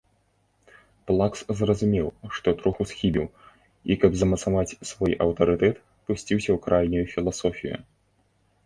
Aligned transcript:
Плакс 1.09 1.43
зразумеў, 1.59 2.07
што 2.37 2.47
троху 2.61 2.81
схібіў, 2.93 3.25
і, 3.91 3.99
каб 4.05 4.11
замацаваць 4.23 4.77
свой 4.95 5.13
аўтарытэт, 5.29 5.75
пусціўся 6.05 6.47
ў 6.53 6.57
крайнюю 6.67 7.05
філасофію. 7.15 7.77